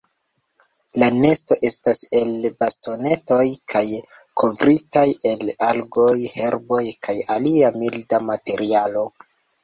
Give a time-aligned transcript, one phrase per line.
[1.01, 2.31] La nesto estas el
[2.63, 3.83] bastonetoj kaj
[4.43, 6.07] kovritaj el algoj,
[6.39, 9.05] herboj kaj alia milda materialo.